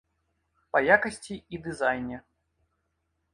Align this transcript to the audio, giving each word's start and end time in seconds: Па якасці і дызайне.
Па 0.75 0.79
якасці 0.95 1.35
і 1.57 1.61
дызайне. 1.67 2.17